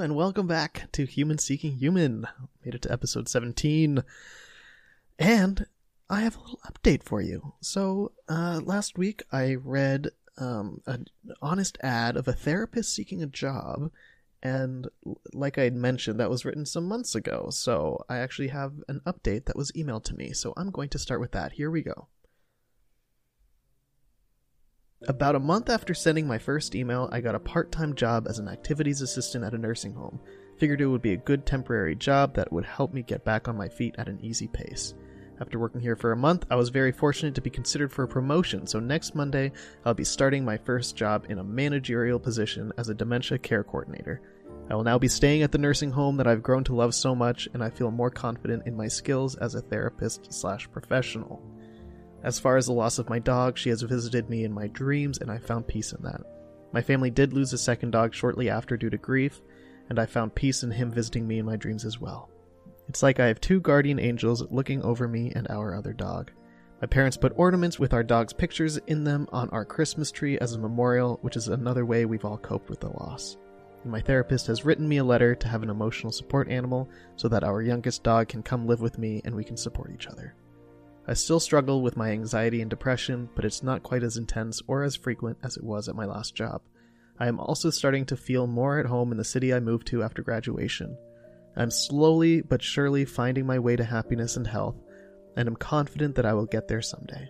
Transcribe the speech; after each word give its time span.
welcome 0.00 0.48
back 0.48 0.90
to 0.92 1.04
Human 1.04 1.38
Seeking 1.38 1.76
Human. 1.76 2.26
Made 2.64 2.74
it 2.74 2.82
to 2.82 2.92
episode 2.92 3.28
17. 3.28 4.02
And 5.20 5.66
I 6.10 6.22
have 6.22 6.36
a 6.36 6.40
little 6.40 6.60
update 6.66 7.04
for 7.04 7.20
you. 7.20 7.54
So, 7.60 8.10
uh, 8.28 8.60
last 8.64 8.98
week 8.98 9.22
I 9.30 9.54
read 9.54 10.10
um, 10.36 10.80
an 10.86 11.06
honest 11.40 11.78
ad 11.80 12.16
of 12.16 12.26
a 12.26 12.32
therapist 12.32 12.92
seeking 12.92 13.22
a 13.22 13.26
job. 13.26 13.92
And 14.42 14.88
like 15.32 15.58
I 15.58 15.62
had 15.62 15.76
mentioned, 15.76 16.18
that 16.18 16.30
was 16.30 16.44
written 16.44 16.66
some 16.66 16.88
months 16.88 17.14
ago. 17.14 17.48
So 17.50 18.04
I 18.08 18.18
actually 18.18 18.48
have 18.48 18.72
an 18.88 19.00
update 19.06 19.44
that 19.44 19.56
was 19.56 19.70
emailed 19.72 20.04
to 20.04 20.16
me. 20.16 20.32
So 20.32 20.52
I'm 20.56 20.70
going 20.70 20.88
to 20.88 20.98
start 20.98 21.20
with 21.20 21.30
that. 21.32 21.52
Here 21.52 21.70
we 21.70 21.82
go. 21.82 22.08
About 25.06 25.34
a 25.34 25.40
month 25.40 25.68
after 25.68 25.92
sending 25.92 26.26
my 26.26 26.38
first 26.38 26.74
email, 26.74 27.10
I 27.12 27.20
got 27.20 27.34
a 27.34 27.40
part 27.40 27.70
time 27.70 27.94
job 27.94 28.26
as 28.26 28.38
an 28.38 28.48
activities 28.48 29.02
assistant 29.02 29.44
at 29.44 29.52
a 29.52 29.58
nursing 29.58 29.92
home. 29.92 30.18
Figured 30.56 30.80
it 30.80 30.86
would 30.86 31.02
be 31.02 31.12
a 31.12 31.18
good 31.18 31.44
temporary 31.44 31.94
job 31.94 32.34
that 32.34 32.50
would 32.50 32.64
help 32.64 32.94
me 32.94 33.02
get 33.02 33.24
back 33.24 33.46
on 33.46 33.56
my 33.56 33.68
feet 33.68 33.94
at 33.98 34.08
an 34.08 34.18
easy 34.22 34.48
pace. 34.48 34.94
After 35.40 35.58
working 35.58 35.82
here 35.82 35.96
for 35.96 36.12
a 36.12 36.16
month, 36.16 36.46
I 36.50 36.54
was 36.54 36.70
very 36.70 36.90
fortunate 36.90 37.34
to 37.34 37.42
be 37.42 37.50
considered 37.50 37.92
for 37.92 38.04
a 38.04 38.08
promotion, 38.08 38.66
so 38.66 38.80
next 38.80 39.14
Monday, 39.14 39.52
I'll 39.84 39.92
be 39.92 40.04
starting 40.04 40.42
my 40.42 40.56
first 40.56 40.96
job 40.96 41.26
in 41.28 41.38
a 41.38 41.44
managerial 41.44 42.18
position 42.18 42.72
as 42.78 42.88
a 42.88 42.94
dementia 42.94 43.36
care 43.38 43.64
coordinator. 43.64 44.22
I 44.70 44.74
will 44.74 44.84
now 44.84 44.98
be 44.98 45.08
staying 45.08 45.42
at 45.42 45.52
the 45.52 45.58
nursing 45.58 45.90
home 45.90 46.16
that 46.16 46.26
I've 46.26 46.42
grown 46.42 46.64
to 46.64 46.74
love 46.74 46.94
so 46.94 47.14
much, 47.14 47.46
and 47.52 47.62
I 47.62 47.68
feel 47.68 47.90
more 47.90 48.10
confident 48.10 48.66
in 48.66 48.76
my 48.76 48.88
skills 48.88 49.34
as 49.34 49.54
a 49.54 49.60
therapist 49.60 50.32
slash 50.32 50.70
professional. 50.70 51.42
As 52.24 52.40
far 52.40 52.56
as 52.56 52.66
the 52.66 52.72
loss 52.72 52.98
of 52.98 53.10
my 53.10 53.18
dog, 53.18 53.58
she 53.58 53.68
has 53.68 53.82
visited 53.82 54.30
me 54.30 54.44
in 54.44 54.52
my 54.52 54.66
dreams, 54.68 55.18
and 55.18 55.30
I 55.30 55.36
found 55.36 55.68
peace 55.68 55.92
in 55.92 56.02
that. 56.04 56.22
My 56.72 56.80
family 56.80 57.10
did 57.10 57.34
lose 57.34 57.52
a 57.52 57.58
second 57.58 57.90
dog 57.90 58.14
shortly 58.14 58.48
after 58.48 58.78
due 58.78 58.88
to 58.88 58.96
grief, 58.96 59.42
and 59.90 59.98
I 59.98 60.06
found 60.06 60.34
peace 60.34 60.62
in 60.62 60.70
him 60.70 60.90
visiting 60.90 61.28
me 61.28 61.38
in 61.38 61.44
my 61.44 61.56
dreams 61.56 61.84
as 61.84 62.00
well. 62.00 62.30
It's 62.88 63.02
like 63.02 63.20
I 63.20 63.26
have 63.26 63.42
two 63.42 63.60
guardian 63.60 64.00
angels 64.00 64.42
looking 64.50 64.82
over 64.82 65.06
me 65.06 65.32
and 65.36 65.46
our 65.50 65.74
other 65.74 65.92
dog. 65.92 66.30
My 66.80 66.86
parents 66.86 67.18
put 67.18 67.34
ornaments 67.36 67.78
with 67.78 67.92
our 67.92 68.02
dog's 68.02 68.32
pictures 68.32 68.78
in 68.86 69.04
them 69.04 69.28
on 69.30 69.50
our 69.50 69.66
Christmas 69.66 70.10
tree 70.10 70.38
as 70.38 70.54
a 70.54 70.58
memorial, 70.58 71.18
which 71.20 71.36
is 71.36 71.48
another 71.48 71.84
way 71.84 72.06
we've 72.06 72.24
all 72.24 72.38
coped 72.38 72.70
with 72.70 72.80
the 72.80 72.88
loss. 72.88 73.36
And 73.82 73.92
my 73.92 74.00
therapist 74.00 74.46
has 74.46 74.64
written 74.64 74.88
me 74.88 74.96
a 74.96 75.04
letter 75.04 75.34
to 75.34 75.48
have 75.48 75.62
an 75.62 75.70
emotional 75.70 76.10
support 76.10 76.48
animal 76.48 76.88
so 77.16 77.28
that 77.28 77.44
our 77.44 77.60
youngest 77.60 78.02
dog 78.02 78.28
can 78.28 78.42
come 78.42 78.66
live 78.66 78.80
with 78.80 78.98
me 78.98 79.20
and 79.26 79.34
we 79.34 79.44
can 79.44 79.58
support 79.58 79.92
each 79.92 80.06
other. 80.06 80.34
I 81.06 81.14
still 81.14 81.40
struggle 81.40 81.82
with 81.82 81.96
my 81.96 82.10
anxiety 82.10 82.62
and 82.62 82.70
depression, 82.70 83.28
but 83.34 83.44
it's 83.44 83.62
not 83.62 83.82
quite 83.82 84.02
as 84.02 84.16
intense 84.16 84.62
or 84.66 84.82
as 84.82 84.96
frequent 84.96 85.38
as 85.42 85.56
it 85.56 85.64
was 85.64 85.88
at 85.88 85.94
my 85.94 86.06
last 86.06 86.34
job. 86.34 86.62
I 87.18 87.28
am 87.28 87.38
also 87.38 87.70
starting 87.70 88.06
to 88.06 88.16
feel 88.16 88.46
more 88.46 88.78
at 88.78 88.86
home 88.86 89.12
in 89.12 89.18
the 89.18 89.24
city 89.24 89.52
I 89.52 89.60
moved 89.60 89.86
to 89.88 90.02
after 90.02 90.22
graduation. 90.22 90.96
I'm 91.56 91.70
slowly 91.70 92.40
but 92.40 92.62
surely 92.62 93.04
finding 93.04 93.46
my 93.46 93.58
way 93.58 93.76
to 93.76 93.84
happiness 93.84 94.36
and 94.36 94.46
health, 94.46 94.76
and 95.36 95.46
am 95.46 95.56
confident 95.56 96.14
that 96.16 96.26
I 96.26 96.32
will 96.32 96.46
get 96.46 96.68
there 96.68 96.82
someday. 96.82 97.28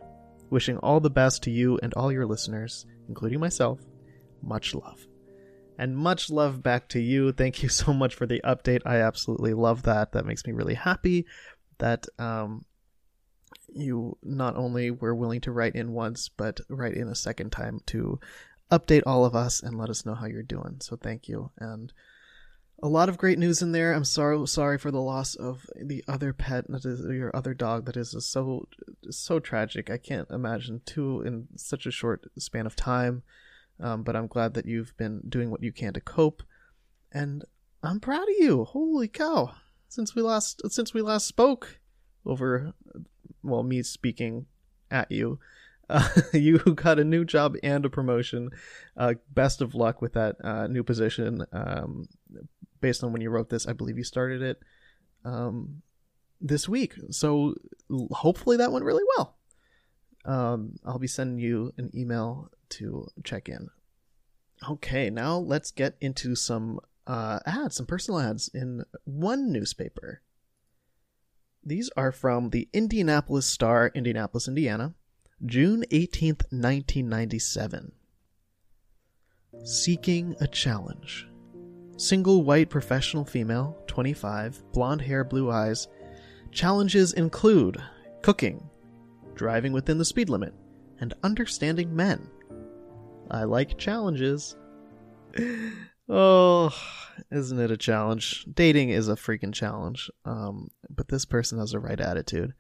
Wishing 0.50 0.78
all 0.78 1.00
the 1.00 1.11
best 1.11 1.42
to 1.42 1.50
you 1.50 1.78
and 1.83 1.92
all 1.94 2.12
your 2.12 2.27
listeners, 2.27 2.86
including 3.09 3.41
myself. 3.41 3.81
Much 4.41 4.75
love. 4.75 5.05
And 5.78 5.97
much 5.97 6.31
love 6.31 6.62
back 6.62 6.88
to 6.91 7.00
you. 7.00 7.32
Thank 7.32 7.62
you 7.62 7.69
so 7.69 7.93
much 7.93 8.15
for 8.15 8.27
the 8.27 8.41
update. 8.44 8.82
I 8.87 8.98
absolutely 8.98 9.53
love 9.53 9.82
that. 9.82 10.12
That 10.12 10.27
makes 10.27 10.47
me 10.47 10.53
really 10.53 10.75
happy 10.75 11.27
that 11.78 12.06
um, 12.19 12.65
you 13.74 14.16
not 14.22 14.56
only 14.56 14.90
were 14.90 15.14
willing 15.14 15.40
to 15.42 15.52
write 15.52 15.74
in 15.74 15.92
once, 15.92 16.28
but 16.28 16.60
write 16.68 16.94
in 16.94 17.08
a 17.08 17.14
second 17.14 17.50
time 17.50 17.80
to 17.86 18.18
update 18.70 19.02
all 19.06 19.24
of 19.24 19.34
us 19.34 19.62
and 19.62 19.78
let 19.78 19.90
us 19.90 20.06
know 20.06 20.14
how 20.14 20.26
you're 20.26 20.42
doing. 20.42 20.76
So 20.80 20.96
thank 20.96 21.28
you. 21.28 21.50
And 21.58 21.92
a 22.82 22.88
lot 22.88 23.08
of 23.08 23.18
great 23.18 23.38
news 23.38 23.62
in 23.62 23.72
there. 23.72 23.92
I'm 23.92 24.04
sorry 24.04 24.46
sorry 24.46 24.78
for 24.78 24.90
the 24.90 25.00
loss 25.00 25.34
of 25.34 25.66
the 25.80 26.04
other 26.08 26.32
pet 26.32 26.66
that 26.68 26.84
is 26.84 27.00
your 27.00 27.34
other 27.34 27.54
dog 27.54 27.86
that 27.86 27.96
is 27.96 28.14
so 28.26 28.68
so 29.10 29.38
tragic. 29.38 29.91
I 29.91 29.98
can't 29.98 30.28
imagine 30.30 30.82
two 30.84 31.22
in 31.22 31.48
such 31.56 31.86
a 31.86 31.91
short 31.91 32.24
span 32.38 32.66
of 32.66 32.76
time. 32.76 33.22
Um, 33.80 34.02
but 34.02 34.14
I'm 34.14 34.28
glad 34.28 34.54
that 34.54 34.66
you've 34.66 34.96
been 34.96 35.22
doing 35.28 35.50
what 35.50 35.62
you 35.62 35.72
can 35.72 35.94
to 35.94 36.00
cope, 36.00 36.44
and 37.10 37.44
I'm 37.82 37.98
proud 37.98 38.22
of 38.22 38.34
you. 38.38 38.64
Holy 38.64 39.08
cow! 39.08 39.52
Since 39.88 40.14
we 40.14 40.22
last 40.22 40.62
since 40.70 40.94
we 40.94 41.02
last 41.02 41.26
spoke 41.26 41.80
over 42.24 42.72
well, 43.44 43.62
me 43.62 43.82
speaking 43.82 44.47
at 44.91 45.10
you. 45.10 45.38
Uh, 45.88 46.09
you 46.32 46.59
got 46.59 46.99
a 46.99 47.05
new 47.05 47.25
job 47.25 47.56
and 47.62 47.84
a 47.84 47.91
promotion. 47.91 48.50
Uh, 48.97 49.15
best 49.32 49.60
of 49.60 49.75
luck 49.75 50.00
with 50.00 50.15
that 50.15 50.37
uh, 50.43 50.66
new 50.66 50.82
position. 50.82 51.44
Um, 51.53 52.09
based 52.81 53.04
on 53.04 53.12
when 53.12 53.22
you 53.22 53.31
wrote 53.31 53.50
this, 53.50 53.66
I 53.66 53.72
believe 53.72 53.99
you 53.99 54.04
started 54.04 54.43
it 54.43 54.60
um, 55.25 55.83
this 56.41 56.69
week. 56.69 56.94
So 57.10 57.54
hopefully 58.10 58.56
that 58.59 58.72
went 58.72 58.84
really 58.84 59.04
well. 59.16 59.37
Um, 60.25 60.77
I'll 60.84 60.99
be 60.99 61.06
sending 61.06 61.38
you 61.38 61.72
an 61.77 61.91
email 61.94 62.50
to 62.71 63.09
check 63.25 63.49
in. 63.49 63.69
Okay, 64.69 65.10
now 65.10 65.37
let's 65.37 65.71
get 65.71 65.97
into 66.00 66.34
some 66.34 66.81
uh, 67.06 67.41
ads, 67.44 67.77
some 67.77 67.87
personal 67.87 68.21
ads 68.21 68.49
in 68.49 68.84
one 69.04 69.53
newspaper. 69.53 70.22
These 71.66 71.91
are 71.97 72.12
from 72.12 72.50
the 72.50 72.69
Indianapolis 72.75 73.47
Star, 73.47 73.91
Indianapolis, 73.94 74.48
Indiana, 74.48 74.94
June 75.47 75.84
18th, 75.91 76.42
1997. 76.52 77.92
Seeking 79.64 80.36
a 80.41 80.47
challenge. 80.47 81.26
Single 81.97 82.42
white 82.42 82.69
professional 82.69 83.24
female, 83.24 83.78
25, 83.86 84.62
blonde 84.72 85.00
hair, 85.00 85.24
blue 85.24 85.50
eyes. 85.50 85.88
Challenges 86.50 87.14
include 87.14 87.82
cooking, 88.20 88.69
driving 89.34 89.72
within 89.72 89.97
the 89.97 90.04
speed 90.04 90.28
limit, 90.28 90.53
and 91.00 91.14
understanding 91.22 91.97
men. 91.97 92.28
I 93.30 93.44
like 93.44 93.78
challenges. 93.78 94.56
oh, 96.10 96.70
isn't 97.30 97.58
it 97.58 97.70
a 97.70 97.76
challenge? 97.76 98.46
Dating 98.52 98.90
is 98.90 99.08
a 99.08 99.16
freaking 99.16 99.52
challenge. 99.52 100.10
Um, 100.24 100.70
but 100.88 101.08
this 101.08 101.24
person 101.24 101.58
has 101.58 101.72
the 101.72 101.78
right 101.78 102.00
attitude. 102.00 102.54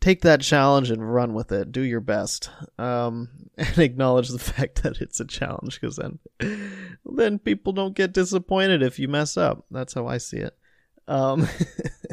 Take 0.00 0.22
that 0.22 0.40
challenge 0.40 0.90
and 0.90 1.12
run 1.12 1.34
with 1.34 1.52
it. 1.52 1.72
Do 1.72 1.82
your 1.82 2.00
best, 2.00 2.50
um, 2.78 3.28
and 3.58 3.78
acknowledge 3.78 4.28
the 4.28 4.38
fact 4.38 4.82
that 4.82 5.00
it's 5.00 5.20
a 5.20 5.26
challenge, 5.26 5.78
because 5.78 5.96
then, 5.96 6.18
then 7.04 7.38
people 7.38 7.74
don't 7.74 7.94
get 7.94 8.14
disappointed 8.14 8.82
if 8.82 8.98
you 8.98 9.08
mess 9.08 9.36
up. 9.36 9.66
That's 9.70 9.92
how 9.92 10.06
I 10.06 10.16
see 10.16 10.38
it. 10.38 10.56
Um, 11.06 11.46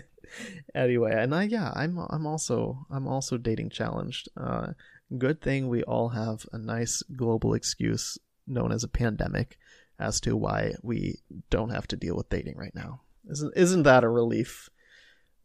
anyway, 0.76 1.14
and 1.16 1.34
I 1.34 1.44
yeah, 1.44 1.72
I'm 1.74 1.98
I'm 2.10 2.26
also 2.26 2.86
I'm 2.90 3.08
also 3.08 3.38
dating 3.38 3.70
challenged. 3.70 4.28
Uh, 4.36 4.74
good 5.18 5.42
thing 5.42 5.70
we 5.70 5.84
all 5.84 6.10
have 6.10 6.46
a 6.52 6.58
nice 6.58 7.04
global 7.16 7.54
excuse 7.54 8.18
known 8.48 8.72
as 8.72 8.84
a 8.84 8.90
pandemic 8.90 9.58
as 10.00 10.22
to 10.22 10.36
why 10.36 10.74
we 10.84 11.20
don't 11.50 11.70
have 11.70 11.88
to 11.88 11.96
deal 11.96 12.16
with 12.16 12.30
dating 12.30 12.58
right 12.58 12.76
now. 12.76 13.02
Isn't 13.30 13.54
isn't 13.56 13.84
that 13.84 14.04
a 14.04 14.10
relief? 14.10 14.70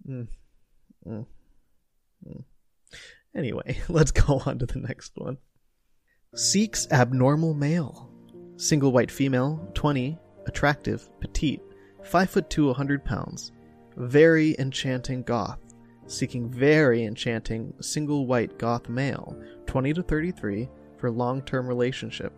Mm. 0.08 0.28
Mm. 1.06 1.26
Mm. 2.28 2.44
Anyway, 3.34 3.78
let's 3.88 4.10
go 4.10 4.43
on 4.46 4.58
to 4.58 4.66
the 4.66 4.78
next 4.78 5.12
one. 5.16 5.38
Seeks 6.34 6.87
abnormal 6.90 7.54
male. 7.54 8.10
Single 8.56 8.93
white 8.93 9.10
female, 9.10 9.69
20, 9.75 10.19
attractive, 10.46 11.08
petite, 11.20 11.60
5 12.04 12.31
foot 12.31 12.50
2, 12.50 12.66
100 12.66 13.04
pounds. 13.04 13.52
Very 13.96 14.54
enchanting 14.58 15.22
goth. 15.22 15.58
Seeking 16.06 16.50
very 16.50 17.04
enchanting 17.04 17.75
single 17.81 18.26
white 18.26 18.58
goth 18.58 18.88
male, 18.88 19.37
20 19.66 19.94
to 19.94 20.02
33, 20.02 20.69
for 20.99 21.10
long 21.10 21.43
term 21.43 21.66
relationship 21.66 22.32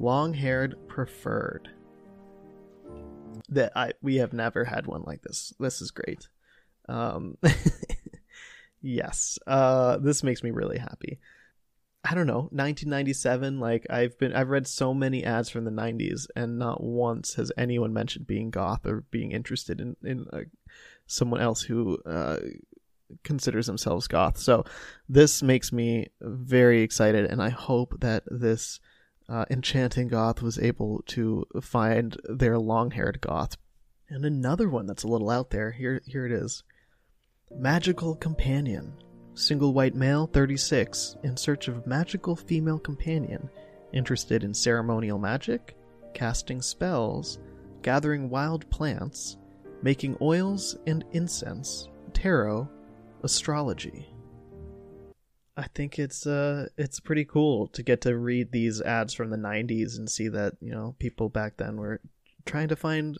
long 0.00 0.34
haired 0.34 0.76
preferred. 0.88 1.70
That 3.48 3.72
I 3.76 3.92
we 4.02 4.16
have 4.16 4.32
never 4.32 4.64
had 4.64 4.86
one 4.86 5.02
like 5.02 5.22
this. 5.22 5.52
This 5.60 5.80
is 5.80 5.90
great. 5.90 6.28
Um, 6.88 7.36
yes, 8.82 9.38
uh, 9.46 9.98
this 9.98 10.22
makes 10.22 10.42
me 10.42 10.50
really 10.50 10.78
happy. 10.78 11.18
I 12.02 12.14
don't 12.14 12.26
know, 12.26 12.48
1997. 12.50 13.60
Like 13.60 13.86
I've 13.90 14.18
been, 14.18 14.32
I've 14.32 14.48
read 14.48 14.66
so 14.66 14.94
many 14.94 15.24
ads 15.24 15.50
from 15.50 15.64
the 15.64 15.70
90s, 15.70 16.26
and 16.34 16.58
not 16.58 16.82
once 16.82 17.34
has 17.34 17.52
anyone 17.56 17.92
mentioned 17.92 18.26
being 18.26 18.50
goth 18.50 18.86
or 18.86 19.02
being 19.10 19.32
interested 19.32 19.80
in 19.80 19.96
in 20.02 20.26
uh, 20.32 20.40
someone 21.06 21.40
else 21.40 21.62
who 21.62 21.98
uh, 22.06 22.38
considers 23.24 23.66
themselves 23.66 24.06
goth. 24.06 24.38
So 24.38 24.64
this 25.08 25.42
makes 25.42 25.72
me 25.72 26.08
very 26.20 26.82
excited, 26.82 27.30
and 27.30 27.42
I 27.42 27.50
hope 27.50 28.00
that 28.00 28.22
this 28.26 28.80
uh, 29.30 29.44
Enchanting 29.48 30.08
Goth 30.08 30.42
was 30.42 30.58
able 30.58 31.02
to 31.06 31.46
find 31.62 32.16
their 32.24 32.58
long 32.58 32.90
haired 32.90 33.20
goth. 33.20 33.56
And 34.08 34.24
another 34.24 34.68
one 34.68 34.86
that's 34.86 35.04
a 35.04 35.08
little 35.08 35.30
out 35.30 35.50
there. 35.50 35.70
Here, 35.70 36.02
here 36.04 36.26
it 36.26 36.32
is 36.32 36.64
Magical 37.56 38.16
Companion. 38.16 38.92
Single 39.34 39.72
white 39.72 39.94
male, 39.94 40.26
36, 40.26 41.16
in 41.22 41.36
search 41.36 41.68
of 41.68 41.86
magical 41.86 42.34
female 42.34 42.80
companion, 42.80 43.48
interested 43.92 44.42
in 44.42 44.52
ceremonial 44.52 45.18
magic, 45.18 45.76
casting 46.12 46.60
spells, 46.60 47.38
gathering 47.82 48.28
wild 48.28 48.68
plants, 48.70 49.36
making 49.82 50.16
oils 50.20 50.76
and 50.86 51.04
incense, 51.12 51.88
tarot, 52.12 52.68
astrology. 53.22 54.08
I 55.60 55.66
think 55.74 55.98
it's 55.98 56.26
uh 56.26 56.68
it's 56.78 57.00
pretty 57.00 57.26
cool 57.26 57.68
to 57.68 57.82
get 57.82 58.00
to 58.02 58.16
read 58.16 58.50
these 58.50 58.80
ads 58.80 59.12
from 59.12 59.28
the 59.28 59.36
90s 59.36 59.98
and 59.98 60.08
see 60.08 60.28
that, 60.28 60.54
you 60.58 60.72
know, 60.72 60.96
people 60.98 61.28
back 61.28 61.58
then 61.58 61.76
were 61.76 62.00
trying 62.46 62.68
to 62.68 62.76
find 62.76 63.18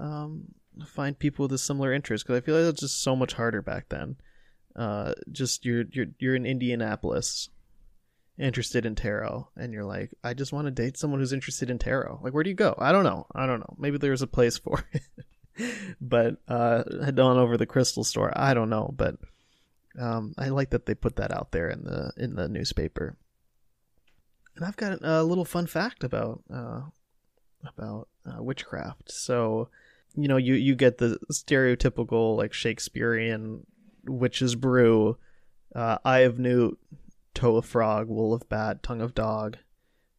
um 0.00 0.46
find 0.86 1.18
people 1.18 1.42
with 1.44 1.52
a 1.52 1.58
similar 1.58 1.92
interest 1.92 2.24
because 2.24 2.38
I 2.40 2.44
feel 2.44 2.58
like 2.58 2.70
it's 2.70 2.80
just 2.80 3.02
so 3.02 3.14
much 3.14 3.34
harder 3.34 3.60
back 3.60 3.90
then. 3.90 4.16
Uh 4.74 5.12
just 5.30 5.66
you're 5.66 5.84
you're 5.92 6.06
you're 6.18 6.36
in 6.36 6.46
Indianapolis 6.46 7.50
interested 8.38 8.86
in 8.86 8.94
tarot 8.94 9.46
and 9.58 9.74
you're 9.74 9.84
like 9.84 10.14
I 10.24 10.32
just 10.32 10.54
want 10.54 10.68
to 10.68 10.70
date 10.70 10.96
someone 10.96 11.20
who's 11.20 11.34
interested 11.34 11.68
in 11.68 11.78
tarot. 11.78 12.20
Like 12.22 12.32
where 12.32 12.44
do 12.44 12.50
you 12.50 12.56
go? 12.56 12.74
I 12.78 12.92
don't 12.92 13.04
know. 13.04 13.26
I 13.34 13.44
don't 13.44 13.60
know. 13.60 13.76
Maybe 13.78 13.98
there's 13.98 14.22
a 14.22 14.26
place 14.26 14.56
for 14.56 14.88
it. 14.94 15.74
but 16.00 16.36
uh 16.48 16.84
head 17.04 17.20
on 17.20 17.36
over 17.36 17.58
the 17.58 17.66
crystal 17.66 18.04
store. 18.04 18.32
I 18.34 18.54
don't 18.54 18.70
know, 18.70 18.94
but 18.96 19.16
um, 19.98 20.34
I 20.36 20.48
like 20.48 20.70
that 20.70 20.86
they 20.86 20.94
put 20.94 21.16
that 21.16 21.32
out 21.32 21.52
there 21.52 21.70
in 21.70 21.84
the 21.84 22.12
in 22.16 22.34
the 22.34 22.48
newspaper. 22.48 23.16
And 24.54 24.64
I've 24.64 24.76
got 24.76 24.98
a 25.02 25.22
little 25.22 25.44
fun 25.44 25.66
fact 25.66 26.04
about 26.04 26.42
uh, 26.52 26.82
about 27.66 28.08
uh, 28.26 28.42
witchcraft. 28.42 29.10
So, 29.10 29.68
you 30.14 30.28
know, 30.28 30.36
you 30.36 30.54
you 30.54 30.74
get 30.74 30.98
the 30.98 31.18
stereotypical 31.32 32.36
like 32.36 32.52
Shakespearean 32.52 33.66
witch's 34.04 34.54
brew, 34.54 35.18
uh, 35.74 35.98
eye 36.04 36.20
of 36.20 36.38
newt, 36.38 36.78
toe 37.34 37.56
of 37.56 37.66
frog, 37.66 38.08
wool 38.08 38.32
of 38.32 38.48
bat, 38.48 38.82
tongue 38.82 39.00
of 39.00 39.14
dog, 39.14 39.58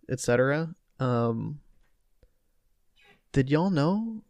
etc. 0.09 0.75
Um, 0.99 1.59
did 3.31 3.49
y'all 3.49 3.69
know? 3.69 4.23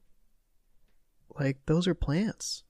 Like 1.40 1.58
those 1.66 1.88
are 1.88 1.94
plants. 1.94 2.64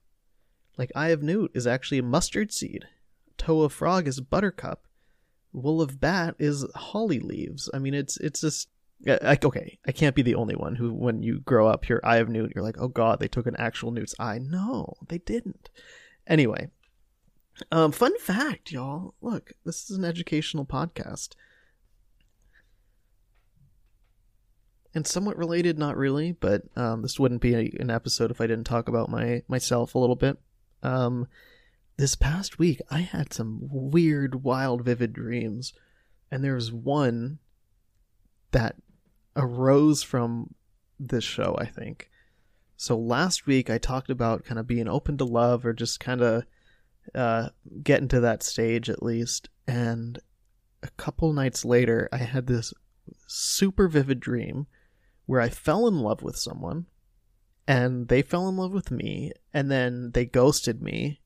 Like 0.78 0.92
eye 0.94 1.08
of 1.08 1.22
newt 1.22 1.50
is 1.54 1.66
actually 1.66 1.98
a 1.98 2.04
mustard 2.04 2.52
seed. 2.52 2.86
Toe 3.36 3.62
of 3.62 3.72
frog 3.72 4.08
is 4.08 4.20
buttercup. 4.20 4.86
Wool 5.52 5.82
of 5.82 6.00
bat 6.00 6.36
is 6.38 6.64
holly 6.74 7.18
leaves. 7.18 7.68
I 7.74 7.78
mean, 7.78 7.94
it's 7.94 8.16
it's 8.18 8.40
just 8.40 8.68
like 9.04 9.44
okay. 9.44 9.78
I 9.86 9.92
can't 9.92 10.14
be 10.14 10.22
the 10.22 10.36
only 10.36 10.54
one 10.54 10.76
who, 10.76 10.92
when 10.92 11.22
you 11.22 11.40
grow 11.40 11.66
up, 11.66 11.88
your 11.88 12.00
eye 12.04 12.18
of 12.18 12.28
newt, 12.28 12.52
you're 12.54 12.64
like, 12.64 12.78
oh 12.78 12.88
god, 12.88 13.18
they 13.18 13.28
took 13.28 13.46
an 13.46 13.56
actual 13.56 13.90
newt's 13.90 14.14
eye. 14.18 14.38
No, 14.38 14.94
they 15.08 15.18
didn't. 15.18 15.68
Anyway, 16.26 16.68
um, 17.72 17.90
fun 17.90 18.16
fact, 18.18 18.70
y'all. 18.70 19.14
Look, 19.20 19.52
this 19.64 19.90
is 19.90 19.98
an 19.98 20.04
educational 20.04 20.64
podcast. 20.64 21.34
and 24.94 25.06
somewhat 25.06 25.36
related, 25.36 25.78
not 25.78 25.96
really, 25.96 26.32
but 26.32 26.62
um, 26.76 27.02
this 27.02 27.18
wouldn't 27.18 27.40
be 27.40 27.54
a, 27.54 27.70
an 27.78 27.90
episode 27.90 28.30
if 28.30 28.40
I 28.40 28.46
didn't 28.46 28.64
talk 28.64 28.88
about 28.88 29.10
my 29.10 29.42
myself 29.48 29.94
a 29.94 29.98
little 29.98 30.16
bit. 30.16 30.38
Um, 30.82 31.26
this 31.96 32.14
past 32.14 32.58
week, 32.58 32.80
I 32.90 33.00
had 33.00 33.32
some 33.32 33.58
weird, 33.62 34.44
wild, 34.44 34.84
vivid 34.84 35.12
dreams, 35.12 35.72
and 36.30 36.44
there 36.44 36.54
was 36.54 36.72
one 36.72 37.38
that 38.52 38.76
arose 39.36 40.02
from 40.02 40.54
this 40.98 41.24
show. 41.24 41.56
I 41.58 41.66
think. 41.66 42.10
So 42.76 42.96
last 42.96 43.46
week, 43.46 43.70
I 43.70 43.78
talked 43.78 44.10
about 44.10 44.44
kind 44.44 44.58
of 44.58 44.66
being 44.66 44.88
open 44.88 45.18
to 45.18 45.24
love, 45.24 45.66
or 45.66 45.72
just 45.72 45.98
kind 45.98 46.22
of 46.22 46.44
uh, 47.14 47.48
getting 47.82 48.08
to 48.08 48.20
that 48.20 48.42
stage 48.42 48.88
at 48.88 49.02
least. 49.02 49.48
And 49.66 50.20
a 50.82 50.90
couple 50.90 51.32
nights 51.32 51.64
later, 51.64 52.08
I 52.12 52.18
had 52.18 52.46
this 52.46 52.72
super 53.26 53.88
vivid 53.88 54.20
dream 54.20 54.66
where 55.26 55.40
I 55.40 55.48
fell 55.48 55.86
in 55.88 55.98
love 55.98 56.22
with 56.22 56.36
someone 56.36 56.86
and 57.68 58.08
they 58.08 58.22
fell 58.22 58.48
in 58.48 58.56
love 58.56 58.72
with 58.72 58.90
me 58.90 59.30
and 59.54 59.70
then 59.70 60.10
they 60.12 60.24
ghosted 60.24 60.82
me 60.82 61.20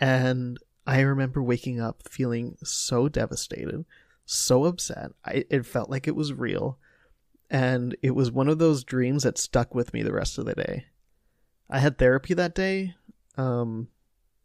and 0.00 0.58
i 0.86 0.98
remember 1.00 1.40
waking 1.40 1.80
up 1.80 2.02
feeling 2.08 2.56
so 2.64 3.08
devastated 3.08 3.84
so 4.24 4.64
upset. 4.64 5.10
I, 5.24 5.44
it 5.50 5.66
felt 5.66 5.90
like 5.90 6.08
it 6.08 6.16
was 6.16 6.32
real 6.32 6.78
and 7.50 7.96
it 8.02 8.12
was 8.12 8.30
one 8.30 8.48
of 8.48 8.58
those 8.58 8.84
dreams 8.84 9.24
that 9.24 9.38
stuck 9.38 9.74
with 9.74 9.92
me 9.92 10.02
the 10.02 10.12
rest 10.12 10.38
of 10.38 10.46
the 10.46 10.54
day. 10.54 10.86
I 11.68 11.78
had 11.78 11.98
therapy 11.98 12.34
that 12.34 12.54
day 12.54 12.94
um, 13.36 13.88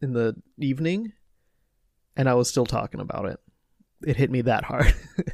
in 0.02 0.14
the 0.14 0.36
evening 0.58 1.14
and 2.16 2.28
i 2.28 2.34
was 2.34 2.50
still 2.50 2.66
talking 2.66 3.00
about 3.00 3.26
it. 3.26 3.40
It 4.06 4.18
hit 4.18 4.32
me 4.32 4.42
that 4.42 4.66
hard. 4.66 4.94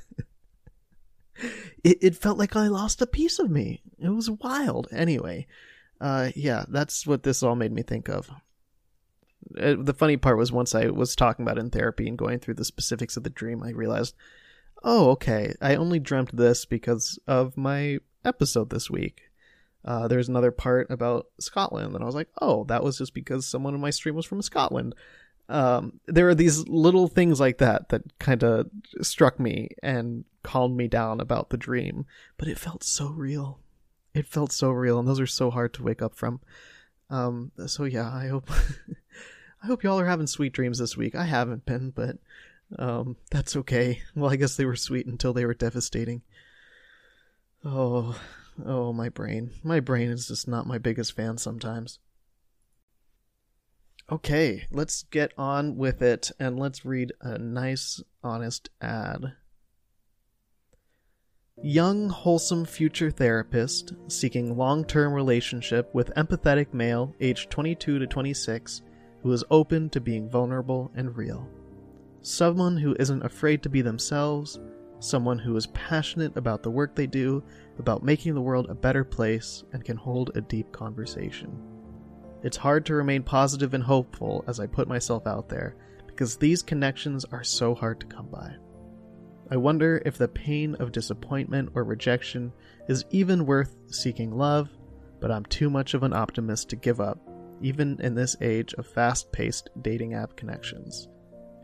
It, 1.84 1.98
it 2.02 2.16
felt 2.16 2.38
like 2.38 2.56
i 2.56 2.70
lost 2.70 3.02
a 3.02 3.08
piece 3.08 3.40
of 3.40 3.52
me. 3.52 3.82
It 4.00 4.08
was 4.08 4.30
wild. 4.30 4.88
Anyway 4.94 5.48
uh, 6.04 6.32
yeah, 6.36 6.66
that's 6.68 7.08
what 7.08 7.24
this 7.24 7.42
all 7.42 7.56
made 7.56 7.72
me 7.72 7.82
think 7.82 8.10
of. 8.10 8.30
Uh, 9.58 9.76
the 9.80 9.94
funny 9.94 10.18
part 10.18 10.38
was 10.38 10.52
once 10.52 10.76
I 10.76 10.88
was 10.88 11.16
talking 11.16 11.46
about 11.46 11.58
in 11.58 11.70
therapy 11.70 12.10
and 12.10 12.18
going 12.18 12.40
through 12.40 12.56
the 12.56 12.66
specifics 12.66 13.16
of 13.16 13.24
the 13.24 13.30
dream, 13.30 13.64
I 13.64 13.70
realized, 13.70 14.14
oh, 14.84 15.12
okay, 15.12 15.54
I 15.62 15.76
only 15.76 16.00
dreamt 16.00 16.36
this 16.36 16.66
because 16.66 17.18
of 17.26 17.56
my 17.56 18.00
episode 18.26 18.70
this 18.70 18.90
week. 18.90 19.22
Uh, 19.86 20.10
there's 20.10 20.28
another 20.28 20.52
part 20.52 20.92
about 20.92 21.28
Scotland, 21.40 21.96
and 21.96 22.04
I 22.04 22.06
was 22.06 22.16
like, 22.16 22.30
oh, 22.42 22.66
that 22.66 22.84
was 22.84 22.98
just 22.98 23.14
because 23.14 23.46
someone 23.46 23.74
in 23.74 23.80
my 23.80 23.90
stream 23.90 24.16
was 24.16 24.26
from 24.26 24.42
Scotland. 24.42 24.96
Um, 25.48 26.02
there 26.08 26.28
are 26.28 26.36
these 26.36 26.68
little 26.68 27.08
things 27.08 27.40
like 27.40 27.60
that 27.60 27.90
that 27.90 28.20
kind 28.20 28.44
of 28.44 28.70
struck 29.02 29.40
me 29.40 29.70
and 29.82 30.26
calmed 30.42 30.76
me 30.76 30.90
down 30.90 31.22
about 31.22 31.50
the 31.50 31.58
dream, 31.58 32.06
but 32.36 32.50
it 32.50 32.60
felt 32.60 32.84
so 32.84 33.08
real 33.08 33.63
it 34.14 34.28
felt 34.28 34.52
so 34.52 34.70
real, 34.70 35.00
and 35.00 35.08
those 35.08 35.20
are 35.20 35.28
so 35.28 35.50
hard 35.50 35.74
to 35.76 35.84
wake 35.84 36.02
up 36.02 36.16
from. 36.16 36.40
Um, 37.10 37.52
so 37.68 37.84
yeah, 37.84 38.10
I 38.12 38.28
hope 38.28 38.50
I 39.64 39.68
hope 39.68 39.84
y'all 39.84 40.00
are 40.00 40.06
having 40.06 40.28
sweet 40.28 40.54
dreams 40.54 40.80
this 40.80 40.98
week. 40.98 41.16
I 41.16 41.26
haven't 41.26 41.66
been, 41.66 41.92
but 41.92 42.18
um, 42.78 43.18
that's 43.32 43.56
okay. 43.56 44.02
Well, 44.16 44.32
I 44.32 44.36
guess 44.36 44.56
they 44.56 44.66
were 44.66 44.76
sweet 44.76 45.06
until 45.06 45.34
they 45.34 45.46
were 45.46 45.54
devastating. 45.54 46.22
Oh, 47.64 48.20
oh, 48.66 48.92
my 48.92 49.10
brain. 49.10 49.52
My 49.64 49.80
brain 49.80 50.10
is 50.10 50.28
just 50.28 50.48
not 50.48 50.68
my 50.68 50.78
biggest 50.78 51.16
fan 51.16 51.38
sometimes. 51.38 52.00
Okay, 54.12 54.68
let's 54.70 55.04
get 55.04 55.32
on 55.38 55.78
with 55.78 56.02
it 56.02 56.30
and 56.40 56.60
let's 56.60 56.84
read 56.84 57.14
a 57.22 57.38
nice, 57.38 58.02
honest 58.22 58.70
ad. 58.82 59.34
Young, 61.62 62.10
wholesome 62.10 62.66
future 62.66 63.12
therapist 63.12 63.94
seeking 64.08 64.58
long 64.58 64.84
term 64.84 65.14
relationship 65.14 65.94
with 65.94 66.14
empathetic 66.16 66.74
male 66.74 67.16
aged 67.22 67.52
22 67.52 68.00
to 68.00 68.08
26 68.08 68.82
who 69.22 69.32
is 69.32 69.46
open 69.52 69.90
to 69.92 70.02
being 70.02 70.30
vulnerable 70.30 70.92
and 70.96 71.16
real. 71.16 71.48
Someone 72.22 72.76
who 72.76 72.96
isn't 73.00 73.24
afraid 73.24 73.62
to 73.64 73.70
be 73.70 73.82
themselves, 73.82 74.60
someone 75.00 75.38
who 75.38 75.56
is 75.56 75.68
passionate 75.68 76.36
about 76.36 76.64
the 76.64 76.72
work 76.72 76.96
they 76.96 77.08
do, 77.08 77.44
about 77.78 78.04
making 78.04 78.34
the 78.34 78.42
world 78.42 78.70
a 78.70 78.76
better 78.76 79.04
place, 79.04 79.64
and 79.74 79.86
can 79.86 79.96
hold 79.96 80.32
a 80.36 80.42
deep 80.42 80.72
conversation. 80.72 81.56
It's 82.42 82.58
hard 82.58 82.86
to 82.88 82.96
remain 82.96 83.24
positive 83.24 83.74
and 83.74 83.84
hopeful 83.84 84.44
as 84.48 84.60
I 84.60 84.68
put 84.68 84.88
myself 84.88 85.28
out 85.28 85.48
there 85.48 85.76
because 86.08 86.36
these 86.36 86.62
connections 86.62 87.26
are 87.26 87.44
so 87.44 87.74
hard 87.74 88.00
to 88.02 88.08
come 88.08 88.28
by. 88.28 88.56
I 89.54 89.56
wonder 89.56 90.02
if 90.04 90.18
the 90.18 90.28
pain 90.28 90.74
of 90.80 90.92
disappointment 90.92 91.74
or 91.76 91.84
rejection 91.84 92.52
is 92.88 93.06
even 93.12 93.46
worth 93.46 93.78
seeking 93.86 94.36
love, 94.36 94.68
but 95.20 95.30
I'm 95.30 95.46
too 95.46 95.70
much 95.70 95.94
of 95.94 96.02
an 96.02 96.12
optimist 96.12 96.70
to 96.70 96.76
give 96.76 97.00
up, 97.00 97.20
even 97.62 98.02
in 98.02 98.16
this 98.16 98.36
age 98.42 98.74
of 98.74 98.88
fast 98.88 99.32
paced 99.32 99.70
dating 99.84 100.16
app 100.16 100.36
connections. 100.36 101.08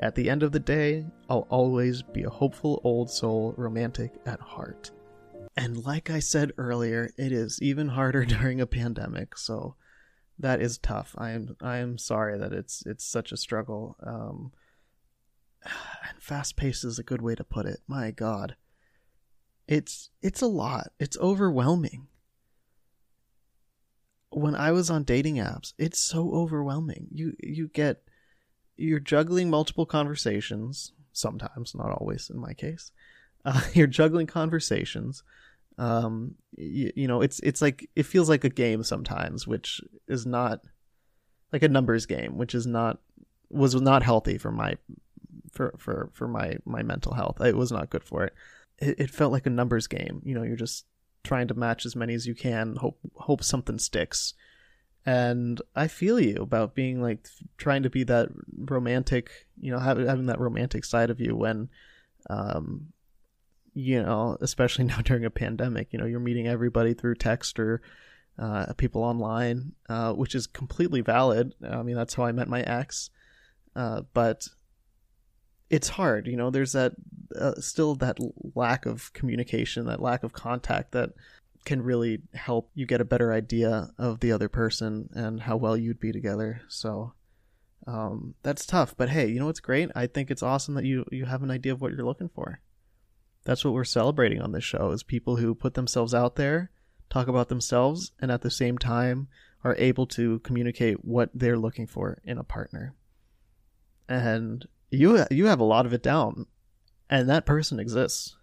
At 0.01 0.13
the 0.13 0.29
end 0.29 0.43
of 0.43 0.51
the 0.51 0.59
day, 0.59 1.03
I'll 1.31 1.47
always 1.49 2.03
be 2.03 2.25
a 2.25 2.29
hopeful 2.29 2.79
old 2.83 3.09
soul 3.09 3.55
romantic 3.57 4.11
at 4.23 4.39
heart. 4.39 4.91
And 5.57 5.83
like 5.83 6.11
I 6.11 6.19
said 6.19 6.51
earlier, 6.59 7.09
it 7.17 7.31
is 7.31 7.59
even 7.59 7.87
harder 7.87 8.23
during 8.37 8.61
a 8.61 8.67
pandemic, 8.67 9.35
so 9.35 9.73
that 10.37 10.61
is 10.61 10.77
tough. 10.77 11.15
I 11.17 11.31
am 11.31 11.55
I 11.59 11.77
am 11.77 11.97
sorry 11.97 12.37
that 12.37 12.53
it's 12.53 12.83
it's 12.85 13.03
such 13.03 13.31
a 13.31 13.37
struggle. 13.37 13.97
Um, 14.05 14.51
and 15.63 16.21
fast 16.21 16.55
paced 16.55 16.83
is 16.83 16.99
a 16.99 17.03
good 17.03 17.21
way 17.21 17.35
to 17.35 17.43
put 17.43 17.65
it. 17.65 17.79
My 17.87 18.11
god. 18.11 18.55
It's 19.67 20.09
it's 20.21 20.41
a 20.41 20.47
lot. 20.47 20.91
It's 20.99 21.17
overwhelming. 21.17 22.07
When 24.31 24.55
I 24.55 24.71
was 24.71 24.89
on 24.89 25.03
dating 25.03 25.35
apps, 25.35 25.73
it's 25.77 25.99
so 25.99 26.31
overwhelming. 26.33 27.07
You 27.11 27.35
you 27.39 27.67
get 27.67 28.01
you're 28.77 28.99
juggling 28.99 29.49
multiple 29.49 29.85
conversations, 29.85 30.93
sometimes, 31.11 31.75
not 31.75 31.91
always 31.91 32.29
in 32.29 32.39
my 32.39 32.53
case. 32.53 32.91
Uh, 33.45 33.61
you're 33.73 33.87
juggling 33.87 34.27
conversations. 34.27 35.23
Um, 35.77 36.35
you, 36.57 36.91
you 36.95 37.07
know, 37.07 37.21
it's 37.21 37.39
it's 37.41 37.61
like 37.61 37.89
it 37.95 38.03
feels 38.03 38.29
like 38.29 38.43
a 38.43 38.49
game 38.49 38.83
sometimes, 38.83 39.47
which 39.47 39.81
is 40.07 40.25
not 40.25 40.61
like 41.53 41.63
a 41.63 41.69
numbers 41.69 42.05
game, 42.05 42.37
which 42.37 42.55
is 42.55 42.65
not 42.65 42.99
was 43.49 43.75
not 43.75 44.03
healthy 44.03 44.37
for 44.37 44.51
my 44.51 44.77
for 45.59 45.75
for 45.77 46.09
for 46.13 46.27
my 46.27 46.57
my 46.65 46.81
mental 46.81 47.13
health. 47.13 47.41
It 47.41 47.57
was 47.57 47.71
not 47.71 47.89
good 47.89 48.03
for 48.03 48.23
it. 48.23 48.33
It, 48.77 48.99
it 48.99 49.09
felt 49.09 49.33
like 49.33 49.45
a 49.45 49.49
numbers 49.49 49.87
game. 49.87 50.21
You 50.23 50.35
know, 50.35 50.43
you're 50.43 50.55
just 50.55 50.85
trying 51.23 51.49
to 51.49 51.53
match 51.53 51.85
as 51.85 51.97
many 51.97 52.13
as 52.13 52.25
you 52.25 52.33
can, 52.33 52.77
hope 52.77 52.97
hope 53.15 53.43
something 53.43 53.77
sticks. 53.77 54.33
And 55.05 55.61
I 55.75 55.87
feel 55.87 56.19
you 56.19 56.41
about 56.41 56.75
being 56.75 57.01
like 57.01 57.27
trying 57.57 57.83
to 57.83 57.89
be 57.89 58.03
that 58.05 58.29
romantic, 58.57 59.29
you 59.59 59.71
know, 59.71 59.79
having 59.79 60.07
having 60.07 60.27
that 60.27 60.39
romantic 60.39 60.85
side 60.85 61.09
of 61.09 61.19
you 61.19 61.35
when, 61.35 61.69
um, 62.29 62.93
you 63.73 64.01
know, 64.01 64.37
especially 64.39 64.85
now 64.91 65.01
during 65.01 65.25
a 65.25 65.29
pandemic, 65.29 65.89
you 65.91 65.99
know, 65.99 66.05
you're 66.05 66.21
meeting 66.21 66.47
everybody 66.47 66.93
through 66.93 67.15
text 67.15 67.59
or 67.59 67.81
uh, 68.37 68.71
people 68.77 69.03
online, 69.03 69.73
uh, 69.89 70.13
which 70.13 70.35
is 70.35 70.47
completely 70.47 71.01
valid. 71.01 71.53
I 71.69 71.83
mean, 71.83 71.97
that's 71.97 72.13
how 72.13 72.23
I 72.23 72.31
met 72.31 72.47
my 72.47 72.61
ex. 72.61 73.09
Uh, 73.75 74.01
but 74.13 74.47
it's 75.69 75.89
hard, 75.89 76.27
you 76.27 76.35
know. 76.35 76.49
There's 76.49 76.73
that 76.73 76.93
uh, 77.39 77.55
still 77.59 77.95
that 77.95 78.17
lack 78.55 78.85
of 78.85 79.13
communication, 79.13 79.85
that 79.85 80.01
lack 80.01 80.23
of 80.23 80.33
contact 80.33 80.91
that 80.93 81.11
can 81.65 81.81
really 81.81 82.21
help 82.33 82.71
you 82.73 82.85
get 82.85 83.01
a 83.01 83.05
better 83.05 83.31
idea 83.31 83.91
of 83.97 84.19
the 84.21 84.31
other 84.31 84.49
person 84.49 85.09
and 85.13 85.41
how 85.41 85.57
well 85.57 85.77
you'd 85.77 85.99
be 85.99 86.11
together. 86.11 86.61
So 86.67 87.13
um, 87.85 88.35
that's 88.43 88.65
tough. 88.65 88.95
But 88.97 89.09
hey, 89.09 89.27
you 89.27 89.39
know 89.39 89.45
what's 89.45 89.59
great? 89.59 89.89
I 89.95 90.07
think 90.07 90.31
it's 90.31 90.43
awesome 90.43 90.75
that 90.75 90.85
you 90.85 91.05
you 91.11 91.25
have 91.25 91.43
an 91.43 91.51
idea 91.51 91.73
of 91.73 91.81
what 91.81 91.91
you're 91.91 92.05
looking 92.05 92.29
for. 92.29 92.61
That's 93.45 93.63
what 93.63 93.73
we're 93.73 93.83
celebrating 93.83 94.41
on 94.41 94.51
this 94.51 94.63
show 94.63 94.91
is 94.91 95.03
people 95.03 95.37
who 95.37 95.55
put 95.55 95.73
themselves 95.73 96.13
out 96.13 96.35
there, 96.35 96.71
talk 97.09 97.27
about 97.27 97.49
themselves, 97.49 98.11
and 98.19 98.31
at 98.31 98.41
the 98.41 98.51
same 98.51 98.77
time 98.77 99.27
are 99.63 99.75
able 99.77 100.05
to 100.07 100.39
communicate 100.39 101.03
what 101.03 101.29
they're 101.33 101.57
looking 101.57 101.87
for 101.87 102.21
in 102.23 102.37
a 102.37 102.43
partner. 102.43 102.95
And 104.07 104.65
you 104.91 105.25
you 105.31 105.47
have 105.47 105.59
a 105.59 105.65
lot 105.65 105.85
of 105.85 105.93
it 105.93 106.03
down, 106.03 106.45
and 107.09 107.29
that 107.29 107.45
person 107.45 107.79
exists. 107.79 108.35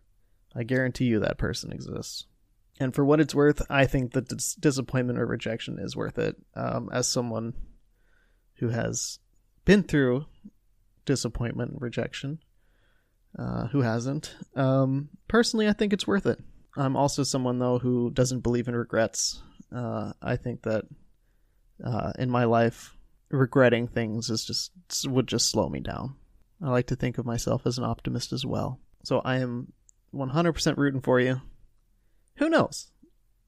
I 0.54 0.62
guarantee 0.62 1.04
you 1.04 1.20
that 1.20 1.38
person 1.38 1.72
exists. 1.72 2.26
And 2.78 2.94
for 2.94 3.04
what 3.04 3.20
it's 3.20 3.34
worth, 3.34 3.62
I 3.70 3.86
think 3.86 4.12
that 4.12 4.28
dis- 4.28 4.54
disappointment 4.54 5.18
or 5.18 5.26
rejection 5.26 5.78
is 5.78 5.96
worth 5.96 6.18
it. 6.18 6.36
Um, 6.54 6.90
as 6.92 7.08
someone 7.08 7.54
who 8.56 8.68
has 8.68 9.18
been 9.64 9.82
through 9.82 10.26
disappointment 11.04 11.72
and 11.72 11.82
rejection, 11.82 12.38
uh, 13.38 13.68
who 13.68 13.80
hasn't? 13.80 14.34
Um, 14.54 15.10
personally, 15.28 15.68
I 15.68 15.72
think 15.72 15.92
it's 15.92 16.06
worth 16.06 16.26
it. 16.26 16.38
I'm 16.76 16.96
also 16.96 17.22
someone 17.22 17.58
though 17.58 17.78
who 17.78 18.10
doesn't 18.10 18.40
believe 18.40 18.68
in 18.68 18.76
regrets. 18.76 19.40
Uh, 19.74 20.12
I 20.22 20.36
think 20.36 20.62
that 20.62 20.84
uh, 21.84 22.12
in 22.18 22.30
my 22.30 22.44
life, 22.44 22.96
regretting 23.30 23.88
things 23.88 24.30
is 24.30 24.44
just 24.44 24.72
would 25.08 25.26
just 25.26 25.50
slow 25.50 25.68
me 25.68 25.80
down. 25.80 26.14
I 26.62 26.70
like 26.70 26.86
to 26.88 26.96
think 26.96 27.18
of 27.18 27.26
myself 27.26 27.66
as 27.66 27.78
an 27.78 27.84
optimist 27.84 28.32
as 28.32 28.46
well. 28.46 28.80
So 29.04 29.20
I 29.20 29.36
am 29.36 29.72
100% 30.14 30.76
rooting 30.76 31.00
for 31.00 31.20
you. 31.20 31.40
Who 32.36 32.48
knows? 32.48 32.90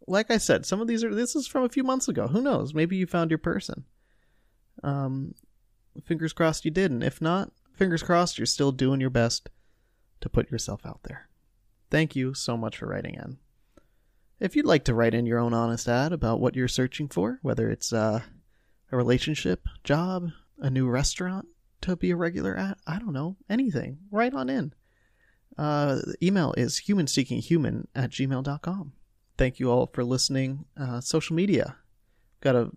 Like 0.07 0.31
I 0.31 0.39
said, 0.39 0.67
some 0.67 0.81
of 0.81 0.89
these 0.89 1.05
are 1.05 1.15
this 1.15 1.37
is 1.37 1.47
from 1.47 1.65
a 1.65 1.69
few 1.69 1.83
months 1.83 2.09
ago. 2.09 2.29
Who 2.29 2.41
knows? 2.41 2.73
Maybe 2.75 2.97
you 2.97 3.07
found 3.07 3.31
your 3.31 3.39
person. 3.39 3.85
Um 4.83 5.35
fingers 6.05 6.33
crossed 6.33 6.65
you 6.65 6.71
did, 6.71 6.91
and 6.91 7.03
if 7.03 7.21
not, 7.21 7.51
fingers 7.75 8.03
crossed 8.03 8.39
you're 8.39 8.47
still 8.47 8.73
doing 8.73 9.01
your 9.01 9.11
best 9.11 9.51
to 10.21 10.29
put 10.29 10.51
yourself 10.51 10.87
out 10.87 11.01
there. 11.05 11.29
Thank 11.91 12.15
you 12.17 12.35
so 12.35 12.57
much 12.57 12.79
for 12.79 12.87
writing 12.87 13.15
in. 13.15 13.39
If 14.41 14.55
you'd 14.55 14.67
like 14.67 14.85
to 14.85 14.95
write 14.95 15.15
in 15.15 15.27
your 15.27 15.41
own 15.41 15.53
honest 15.53 15.89
ad 15.89 16.13
about 16.13 16.41
what 16.41 16.55
you're 16.55 16.69
searching 16.69 17.09
for, 17.09 17.41
whether 17.43 17.71
it's 17.71 17.93
uh, 17.93 18.21
a 18.93 18.97
relationship, 18.97 19.67
job, 19.83 20.31
a 20.59 20.71
new 20.71 20.89
restaurant 20.89 21.49
to 21.83 21.97
be 21.97 22.11
a 22.11 22.17
regular 22.17 22.57
at, 22.57 22.79
I 22.87 22.99
don't 22.99 23.13
know, 23.13 23.37
anything, 23.49 23.99
write 24.11 24.35
on 24.35 24.49
in. 24.49 24.73
Uh, 25.57 26.01
email 26.23 26.55
is 26.57 26.83
humanseekinghuman 26.87 27.87
at 27.95 28.11
gmail.com. 28.11 28.93
Thank 29.37 29.59
you 29.59 29.71
all 29.71 29.91
for 29.93 30.05
listening. 30.05 30.65
Uh, 30.77 31.01
social 31.01 31.35
media. 31.35 31.77
Got 32.41 32.57
a 32.57 32.71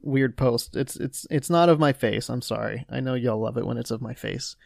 weird 0.00 0.36
post. 0.36 0.76
It's 0.76 0.96
it's 0.96 1.26
it's 1.30 1.50
not 1.50 1.68
of 1.68 1.80
my 1.80 1.92
face. 1.92 2.28
I'm 2.28 2.42
sorry. 2.42 2.86
I 2.88 3.00
know 3.00 3.14
y'all 3.14 3.40
love 3.40 3.56
it 3.56 3.66
when 3.66 3.78
it's 3.78 3.90
of 3.90 4.00
my 4.00 4.14
face. 4.14 4.56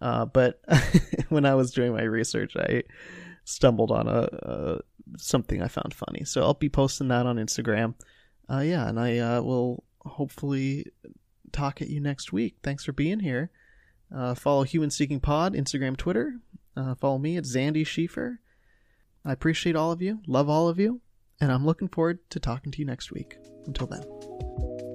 Uh, 0.00 0.24
but 0.24 0.60
when 1.28 1.44
I 1.44 1.54
was 1.54 1.70
doing 1.70 1.92
my 1.92 2.02
research, 2.02 2.56
I 2.56 2.82
stumbled 3.44 3.92
on 3.92 4.08
a, 4.08 4.28
a, 4.42 4.80
something 5.16 5.62
I 5.62 5.68
found 5.68 5.94
funny. 5.94 6.24
So 6.24 6.42
I'll 6.42 6.54
be 6.54 6.68
posting 6.68 7.08
that 7.08 7.26
on 7.26 7.36
Instagram. 7.36 7.94
Uh, 8.50 8.60
yeah, 8.60 8.88
and 8.88 8.98
I 8.98 9.18
uh, 9.18 9.42
will 9.42 9.84
hopefully 10.00 10.86
talk 11.52 11.82
at 11.82 11.88
you 11.88 12.00
next 12.00 12.32
week. 12.32 12.56
Thanks 12.62 12.84
for 12.84 12.92
being 12.92 13.20
here. 13.20 13.50
Uh, 14.14 14.34
follow 14.34 14.62
Human 14.62 14.90
Seeking 14.90 15.20
Pod, 15.20 15.54
Instagram, 15.54 15.96
Twitter. 15.96 16.34
Uh, 16.76 16.94
follow 16.94 17.18
me 17.18 17.36
at 17.36 17.44
Zandy 17.44 17.86
Schiefer. 17.86 18.38
I 19.24 19.32
appreciate 19.32 19.76
all 19.76 19.92
of 19.92 20.02
you, 20.02 20.20
love 20.26 20.48
all 20.48 20.68
of 20.68 20.78
you, 20.78 21.00
and 21.40 21.52
I'm 21.52 21.64
looking 21.64 21.88
forward 21.88 22.18
to 22.30 22.40
talking 22.40 22.72
to 22.72 22.78
you 22.78 22.84
next 22.84 23.12
week. 23.12 23.36
Until 23.66 23.86
then. 23.86 24.91